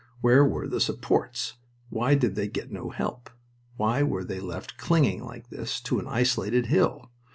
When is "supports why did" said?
0.81-2.33